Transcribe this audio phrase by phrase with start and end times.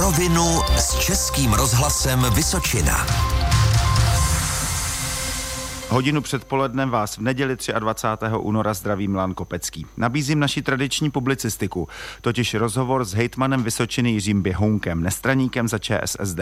[0.00, 3.06] rovinu s Českým rozhlasem Vysočina.
[5.88, 8.36] Hodinu předpolednem vás v neděli 23.
[8.38, 9.86] února zdraví Milan Kopecký.
[9.96, 11.88] Nabízím naši tradiční publicistiku,
[12.20, 16.40] totiž rozhovor s hejtmanem Vysočiny Jiřím Běhounkem, nestraníkem za ČSSD.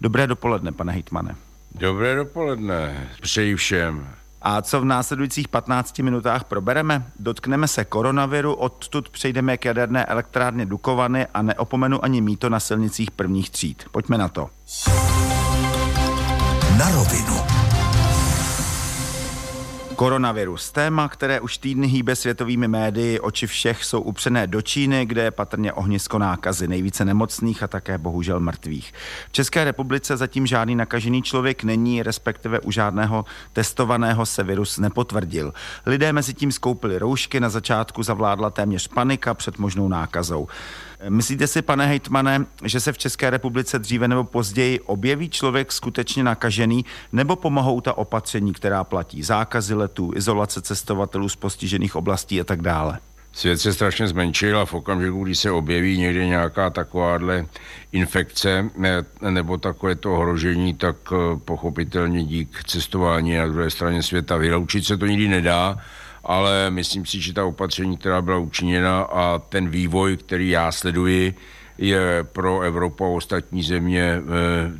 [0.00, 1.36] Dobré dopoledne, pane hejtmane.
[1.74, 4.19] Dobré dopoledne, přeji všem.
[4.42, 7.06] A co v následujících 15 minutách probereme?
[7.18, 13.10] Dotkneme se koronaviru, odtud přejdeme k jaderné elektrárně Dukovany a neopomenu ani míto na silnicích
[13.10, 13.84] prvních tříd.
[13.90, 14.50] Pojďme na to.
[16.78, 17.59] Na rovinu.
[20.00, 20.72] Koronavirus.
[20.72, 25.30] Téma, které už týdny hýbe světovými médii, oči všech jsou upřené do Číny, kde je
[25.30, 28.92] patrně ohnisko nákazy, nejvíce nemocných a také bohužel mrtvých.
[29.28, 35.52] V České republice zatím žádný nakažený člověk není, respektive u žádného testovaného se virus nepotvrdil.
[35.86, 40.48] Lidé mezi tím skoupili roušky, na začátku zavládla téměř panika před možnou nákazou.
[41.08, 46.24] Myslíte si, pane hejtmane, že se v České republice dříve nebo později objeví člověk skutečně
[46.24, 52.44] nakažený, nebo pomohou ta opatření, která platí, zákazy letů, izolace cestovatelů z postižených oblastí a
[52.44, 52.98] tak dále?
[53.32, 57.46] Svět se strašně zmenšil a v okamžiku, kdy se objeví někde nějaká takováhle
[57.92, 58.70] infekce
[59.30, 64.36] nebo takové to ohrožení, tak eh, pochopitelně dík cestování na druhé straně světa.
[64.36, 65.78] Vyloučit se to nikdy nedá
[66.24, 71.34] ale myslím si, že ta opatření, která byla učiněna a ten vývoj, který já sleduji,
[71.80, 74.20] je pro Evropu a ostatní země e,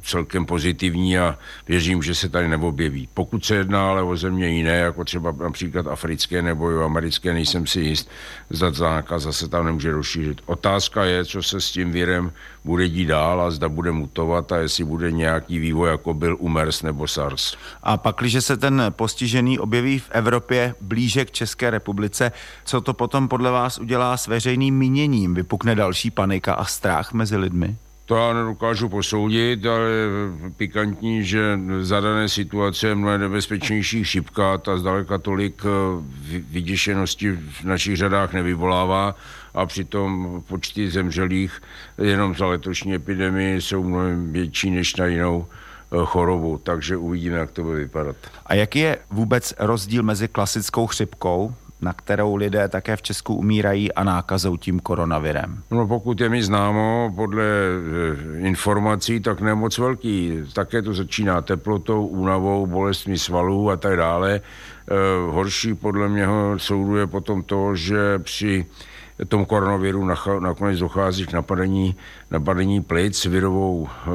[0.02, 3.08] celkem pozitivní a věřím, že se tady neobjeví.
[3.14, 7.80] Pokud se jedná ale o země jiné, jako třeba například africké nebo americké, nejsem si
[7.80, 8.10] jist,
[8.50, 10.40] zda zákaz zase tam nemůže rozšířit.
[10.46, 12.32] Otázka je, co se s tím virem
[12.64, 16.48] bude dít dál a zda bude mutovat a jestli bude nějaký vývoj, jako byl u
[16.48, 17.56] MERS nebo SARS.
[17.82, 22.32] A pak, když se ten postižený objeví v Evropě blíže k České republice,
[22.64, 25.34] co to potom podle vás udělá s veřejným míněním?
[25.34, 27.76] Vypukne další panika a strach mezi lidmi?
[28.10, 29.90] To já nedokážu posoudit, ale
[30.56, 37.64] pikantní, že za dané situace je mnohem nebezpečnější chřipka, ta zdaleka tolik eh, vyděšenosti v
[37.64, 39.14] našich řadách nevyvolává
[39.54, 41.62] a přitom počty zemřelých
[41.98, 47.50] jenom za letošní epidemii jsou mnohem větší než na jinou eh, chorobu, takže uvidíme, jak
[47.50, 48.16] to bude vypadat.
[48.46, 53.92] A jaký je vůbec rozdíl mezi klasickou chřipkou, na kterou lidé také v Česku umírají
[53.92, 55.62] a nákazou tím koronavirem?
[55.70, 60.38] No pokud je mi známo, podle eh, informací, tak nemoc velký.
[60.52, 64.40] Také to začíná teplotou, únavou, bolestmi svalů a tak dále.
[64.40, 64.94] Eh,
[65.30, 68.66] horší podle něho soudu je potom to, že při
[69.28, 70.04] tom koronaviru
[70.40, 71.96] nakonec dochází k napadení,
[72.30, 74.10] napadení plic virovou, eh,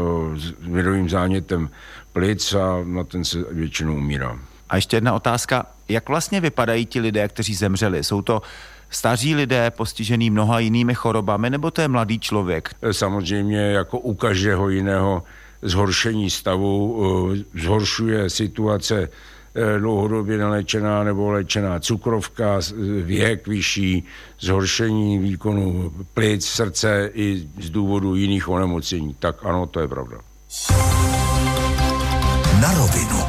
[0.62, 1.70] virovým zánětem
[2.14, 4.40] plic a na ten se většinou umírá.
[4.70, 5.66] A ještě jedna otázka.
[5.90, 8.04] Jak vlastně vypadají ti lidé, kteří zemřeli?
[8.04, 8.42] Jsou to
[8.90, 12.70] staří lidé postižený mnoha jinými chorobami, nebo to je mladý člověk?
[12.82, 15.24] Eh, samozřejmě jako u každého jiného
[15.62, 19.10] zhoršení stavu eh, zhoršuje situace
[19.80, 22.60] dlouhodobě neléčená nebo léčená cukrovka,
[23.02, 24.04] věk vyšší,
[24.40, 29.16] zhoršení výkonu plic, srdce i z důvodu jiných onemocnění.
[29.20, 30.18] Tak ano, to je pravda.
[32.62, 33.20] Na rovinu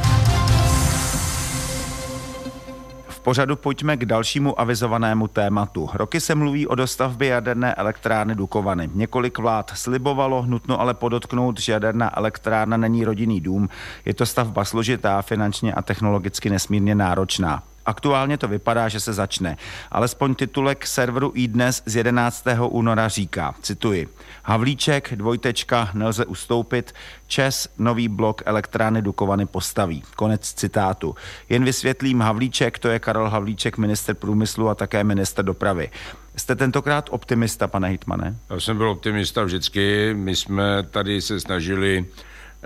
[3.27, 5.89] pořadu pojďme k dalšímu avizovanému tématu.
[5.93, 8.89] Roky se mluví o dostavbě jaderné elektrárny Dukovany.
[8.93, 13.69] Několik vlád slibovalo, nutno ale podotknout, že jaderná elektrárna není rodinný dům.
[14.05, 17.63] Je to stavba složitá, finančně a technologicky nesmírně náročná.
[17.87, 19.57] Aktuálně to vypadá, že se začne.
[19.91, 22.45] Alespoň titulek serveru iDnes z 11.
[22.69, 24.07] února říká, cituji,
[24.43, 26.93] Havlíček, dvojtečka, nelze ustoupit,
[27.27, 30.03] Čes nový blok elektrárny Dukovany postaví.
[30.15, 31.15] Konec citátu.
[31.49, 35.89] Jen vysvětlím Havlíček, to je Karel Havlíček, minister průmyslu a také minister dopravy.
[36.35, 38.35] Jste tentokrát optimista, pane Hitmane?
[38.49, 40.13] Já jsem byl optimista vždycky.
[40.13, 42.05] My jsme tady se snažili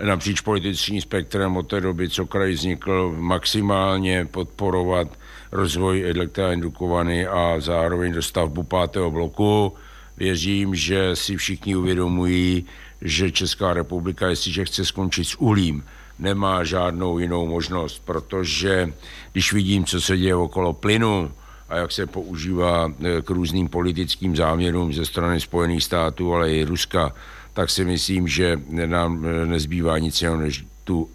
[0.02, 5.08] napříč politickým spektrem od té doby, co kraj vznikl, maximálně podporovat
[5.52, 9.72] rozvoj elektrárny Dukovany a zároveň dostavbu pátého bloku.
[10.16, 12.64] Věřím, že si všichni uvědomují,
[13.02, 15.84] že Česká republika, jestliže chce skončit s uhlím,
[16.18, 18.92] nemá žádnou jinou možnost, protože
[19.32, 21.30] když vidím, co se děje okolo plynu
[21.68, 26.64] a jak se používá eh, k různým politickým záměrům ze strany Spojených států, ale i
[26.64, 27.14] Ruska,
[27.52, 31.08] tak si myslím, že nám eh, nezbývá nic jiného, než tu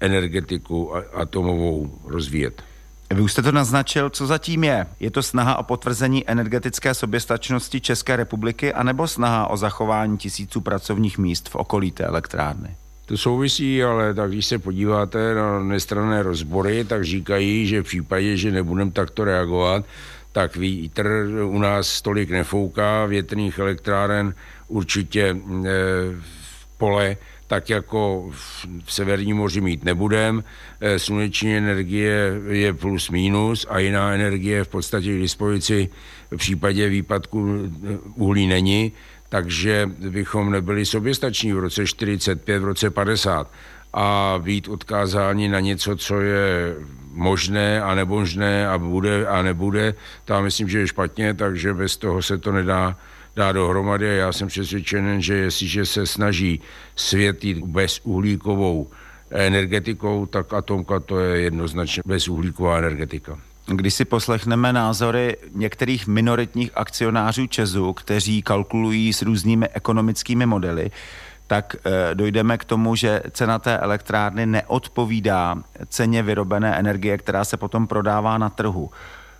[0.00, 2.62] energetiku atomovou rozvíjet.
[3.14, 4.86] Vy už jste to naznačil, co zatím je?
[5.00, 11.18] Je to snaha o potvrzení energetické soběstačnosti České republiky anebo snaha o zachování tisíců pracovních
[11.18, 12.76] míst v okolí té elektrárny?
[13.06, 18.36] To souvisí, ale tak když se podíváte na nestranné rozbory, tak říkají, že v případě,
[18.36, 19.84] že nebudeme takto reagovat,
[20.34, 24.34] tak vítr u nás tolik nefouká, větrných elektráren
[24.68, 25.36] určitě
[26.78, 27.16] pole
[27.46, 28.30] tak jako
[28.84, 30.44] v Severním moři mít nebudem.
[30.96, 35.88] Sluneční energie je plus minus a jiná energie v podstatě k dispozici
[36.30, 37.70] v případě výpadku
[38.14, 38.92] uhlí není
[39.28, 43.50] takže bychom nebyli soběstační v roce 45, v roce 50
[43.92, 46.74] a být odkázáni na něco, co je
[47.14, 49.94] možné a nebožné a bude a nebude,
[50.24, 52.96] to myslím, že je špatně, takže bez toho se to nedá
[53.36, 54.16] dá dohromady.
[54.16, 56.60] Já jsem přesvědčen, že jestliže se snaží
[56.96, 58.88] svět jít bezuhlíkovou
[59.30, 63.38] energetikou, tak atomka to je jednoznačně bezuhlíková energetika.
[63.66, 70.90] Když si poslechneme názory některých minoritních akcionářů Česu, kteří kalkulují s různými ekonomickými modely,
[71.54, 75.56] tak e, dojdeme k tomu, že cena té elektrárny neodpovídá
[75.88, 78.90] ceně vyrobené energie, která se potom prodává na trhu.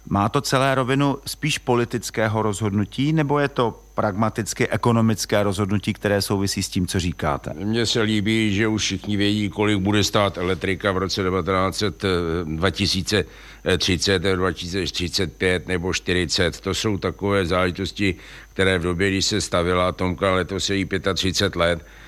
[0.09, 6.63] Má to celé rovinu spíš politického rozhodnutí, nebo je to pragmaticky ekonomické rozhodnutí, které souvisí
[6.63, 7.51] s tím, co říkáte?
[7.55, 12.03] Mně se líbí, že už všichni vědí, kolik bude stát elektrika v roce 1900,
[12.45, 16.61] 2030, 2035 nebo 40.
[16.61, 18.15] To jsou takové záležitosti,
[18.53, 22.04] které v době, kdy se stavila Tomka, letos je jí 35 let, eh,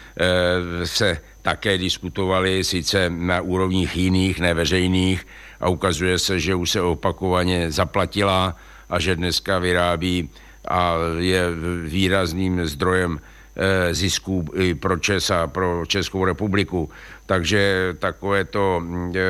[0.84, 5.26] se také diskutovaly, sice na úrovních jiných, neveřejných,
[5.60, 8.56] a ukazuje se, že už se opakovaně zaplatila
[8.90, 10.30] a že dneska vyrábí
[10.68, 11.42] a je
[11.84, 13.20] výrazným zdrojem
[13.56, 16.90] eh, zisků i pro Čes a pro Českou republiku.
[17.26, 18.82] Takže takové to
[19.14, 19.20] eh,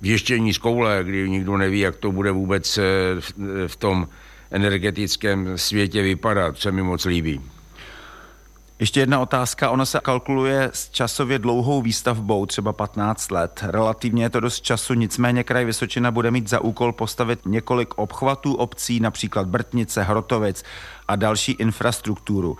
[0.00, 2.82] věštění z koule, kdy nikdo neví, jak to bude vůbec eh,
[3.66, 4.08] v tom
[4.50, 7.40] energetickém světě vypadat, se mi moc líbí.
[8.80, 9.70] Ještě jedna otázka.
[9.70, 13.60] Ono se kalkuluje s časově dlouhou výstavbou, třeba 15 let.
[13.62, 18.54] Relativně je to dost času, nicméně kraj Vysočina bude mít za úkol postavit několik obchvatů
[18.54, 20.64] obcí, například Brtnice, Hrotovic
[21.08, 22.58] a další infrastrukturu.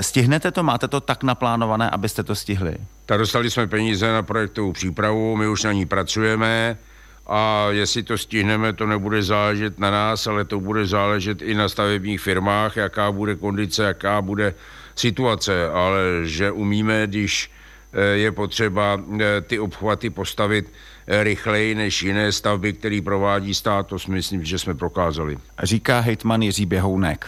[0.00, 0.62] Stihnete to?
[0.62, 2.76] Máte to tak naplánované, abyste to stihli?
[3.06, 6.78] Tak dostali jsme peníze na projektovou přípravu, my už na ní pracujeme
[7.26, 11.68] a jestli to stihneme, to nebude záležet na nás, ale to bude záležet i na
[11.68, 14.54] stavebních firmách, jaká bude kondice, jaká bude
[15.00, 17.50] situace, ale že umíme, když
[17.92, 20.72] eh, je potřeba eh, ty obchvaty postavit
[21.06, 25.38] eh, rychleji než jiné stavby, které provádí stát, to si myslím, že jsme prokázali.
[25.62, 27.26] Říká hejtman Jiří Běhounek.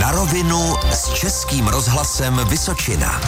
[0.00, 3.20] Na rovinu s Českým rozhlasem Vysočina.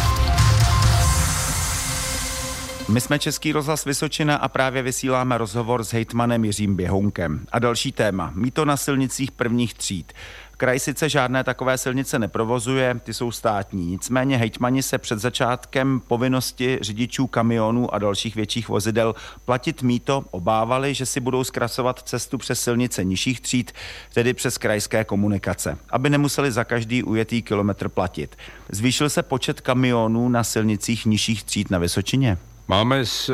[2.88, 7.46] My jsme Český rozhlas Vysočina a právě vysíláme rozhovor s hejtmanem Jiřím Běhounkem.
[7.52, 8.32] A další téma.
[8.34, 10.12] Míto na silnicích prvních tříd.
[10.56, 13.86] Kraj sice žádné takové silnice neprovozuje, ty jsou státní.
[13.86, 19.14] Nicméně hejtmani se před začátkem povinnosti řidičů kamionů a dalších větších vozidel
[19.44, 23.72] platit míto obávali, že si budou zkrasovat cestu přes silnice nižších tříd,
[24.14, 28.36] tedy přes krajské komunikace, aby nemuseli za každý ujetý kilometr platit.
[28.68, 32.38] Zvýšil se počet kamionů na silnicích nižších tříd na Vysočině?
[32.68, 33.32] Máme s, eh,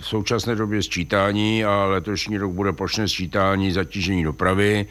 [0.00, 4.86] v současné době sčítání a letošní rok bude plošné sčítání zatížení dopravy.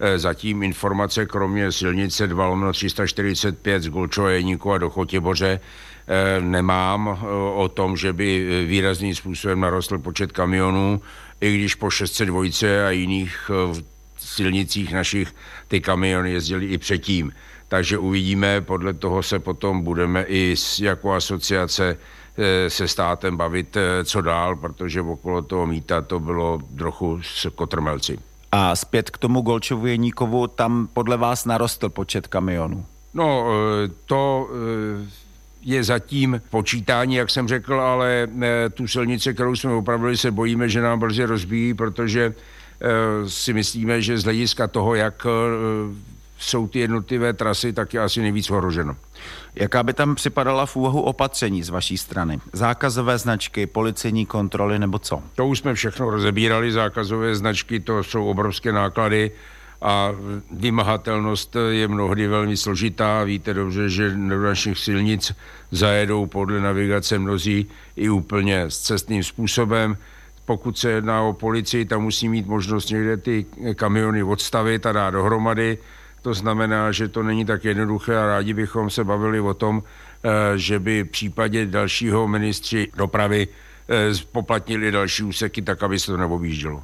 [0.00, 5.60] Eh, zatím informace kromě silnice 2 345 z Golčova Jeníku a do Chotěboře
[6.08, 7.18] eh, nemám
[7.54, 11.00] o tom, že by výrazným způsobem narostl počet kamionů,
[11.40, 12.42] i když po 602
[12.86, 13.50] a jiných
[14.18, 15.34] silnicích našich
[15.68, 17.32] ty kamiony jezdily i předtím.
[17.68, 21.96] Takže uvidíme, podle toho se potom budeme i jako asociace
[22.68, 28.18] se státem bavit, co dál, protože okolo toho míta to bylo trochu s kotrmelci.
[28.52, 32.86] A zpět k tomu Golčovu Jeníkovu, tam podle vás narostl počet kamionů?
[33.14, 33.46] No,
[33.84, 34.48] e, to
[35.62, 38.28] je zatím počítání, jak jsem řekl, ale
[38.74, 42.34] tu silnici, kterou jsme opravili, se bojíme, že nám brzy rozbíjí, protože
[43.28, 45.26] si myslíme, že z hlediska toho, jak
[46.38, 48.96] jsou ty jednotlivé trasy, tak je asi nejvíc ohroženo.
[49.54, 52.40] Jaká by tam připadala v úvahu opatření z vaší strany?
[52.52, 55.22] Zákazové značky, policejní kontroly nebo co?
[55.34, 59.30] To už jsme všechno rozebírali, zákazové značky, to jsou obrovské náklady
[59.82, 60.10] a
[60.50, 63.24] vymahatelnost je mnohdy velmi složitá.
[63.24, 65.32] Víte dobře, že do našich silnic
[65.70, 67.66] zajedou podle navigace mnozí
[67.96, 69.96] i úplně s cestným způsobem.
[70.44, 75.10] Pokud se jedná o policii, tam musí mít možnost někde ty kamiony odstavit a dát
[75.10, 75.78] dohromady
[76.22, 80.58] to znamená, že to není tak jednoduché a rádi bychom se bavili o tom, eh,
[80.58, 83.48] že by v případě dalšího ministři dopravy
[83.88, 86.82] eh, poplatnili další úseky tak, aby se to neobjíždělo.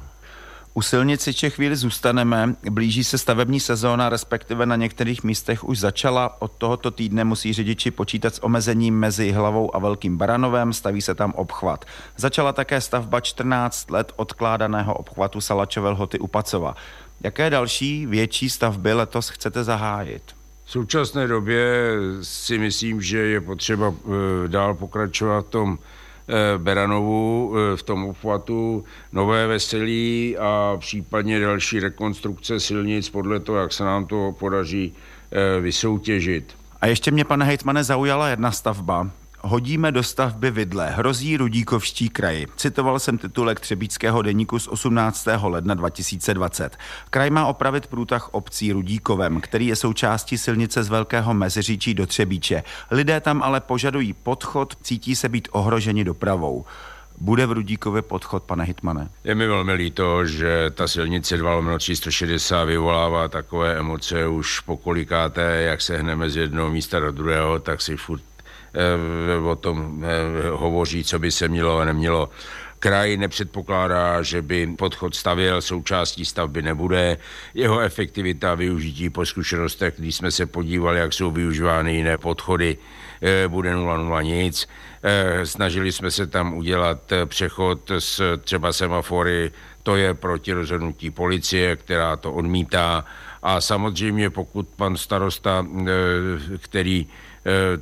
[0.73, 2.55] U silnici Čech chvíli zůstaneme.
[2.69, 6.41] Blíží se stavební sezóna, respektive na některých místech už začala.
[6.41, 11.15] Od tohoto týdne musí řidiči počítat s omezením mezi Hlavou a Velkým Baranovem, staví se
[11.15, 11.85] tam obchvat.
[12.17, 16.75] Začala také stavba 14 let odkládaného obchvatu Salačové lhoty u Pacova.
[17.23, 20.23] Jaké další větší stavby letos chcete zahájit?
[20.65, 25.77] V současné době si myslím, že je potřeba eh, dál pokračovat v tom
[26.27, 33.57] eh, Beranovu, eh, v tom obchvatu Nové Veselí a případně další rekonstrukce silnic podle toho,
[33.57, 34.93] jak se nám to podaří
[35.61, 36.55] vysoutěžit.
[36.81, 39.09] A ještě mě, pane hejtmane, zaujala jedna stavba,
[39.41, 42.47] Hodíme do stavby vidle, hrozí Rudíkovští kraji.
[42.55, 45.27] Citoval jsem titulek Třebíckého deníku z 18.
[45.43, 46.77] ledna 2020.
[47.09, 52.63] Kraj má opravit průtah obcí Rudíkovem, který je součástí silnice z Velkého Meziříčí do Třebíče.
[52.91, 56.65] Lidé tam ale požadují podchod, cítí se být ohroženi dopravou.
[57.17, 59.09] Bude v Rudíkově podchod, pane Hitmane?
[59.23, 65.81] Je mi velmi líto, že ta silnice 2 360 vyvolává takové emoce už pokolikáté, jak
[65.81, 68.21] se hneme z jednoho místa do druhého, tak si furt
[69.45, 72.29] o tom eh, hovoří, co by se mělo a nemělo.
[72.79, 77.17] Kraj nepředpokládá, že by podchod stavěl, součástí stavby nebude.
[77.53, 82.77] Jeho efektivita využití po zkušenostech, když jsme se podívali, jak jsou využívány jiné podchody,
[83.21, 84.67] eh, bude 0,0 nic.
[85.43, 89.51] Snažili jsme se tam udělat přechod s třeba semafory,
[89.83, 93.05] to je proti rozhodnutí policie, která to odmítá.
[93.43, 95.65] A samozřejmě pokud pan starosta,
[96.57, 97.28] který Eh,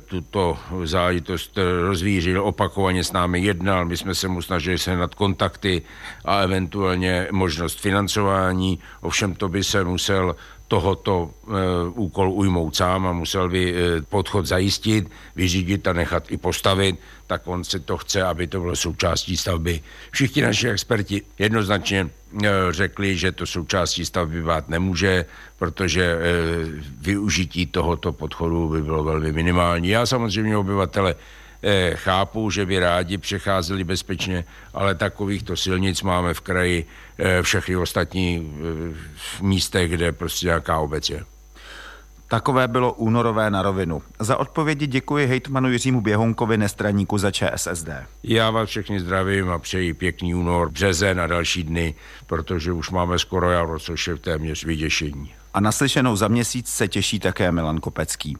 [0.04, 5.82] tuto záležitost rozvířil, opakovaně s námi jednal, my jsme se mu snažili se nad kontakty
[6.24, 10.36] a eventuálně možnost financování, ovšem to by se musel
[10.68, 11.50] tohoto e,
[11.88, 17.42] úkol ujmout sám a musel by e, podchod zajistit, vyřídit a nechat i postavit, tak
[17.44, 19.80] on se to chce, aby to bylo součástí stavby.
[20.10, 22.10] Všichni naši experti jednoznačně
[22.70, 25.24] řekli, že to součástí stavby být nemůže,
[25.58, 26.18] protože e,
[27.00, 29.88] využití tohoto podchodu by bylo velmi minimální.
[29.88, 31.14] Já samozřejmě obyvatele
[31.62, 34.44] Eh, chápu, že by rádi přecházeli bezpečně,
[34.74, 36.86] ale takovýchto silnic máme v kraji
[37.18, 41.24] eh, všechny ostatní eh, v místech, kde prostě nějaká obec je.
[42.28, 44.02] Takové bylo únorové na rovinu.
[44.18, 47.88] Za odpovědi děkuji hejtmanu Jiřímu Běhonkovi, nestraníku za ČSSD.
[48.22, 51.94] Já vás všechny zdravím a přeji pěkný únor, březen a další dny,
[52.26, 55.30] protože už máme skoro jaro, což je téměř vyděšení.
[55.54, 58.36] A naslyšenou za měsíc se těší také Milan Kopecký.